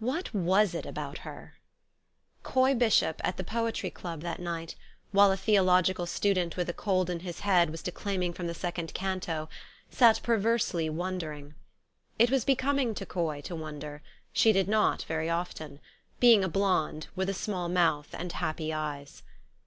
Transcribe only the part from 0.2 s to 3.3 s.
was it about her? Coy Bishop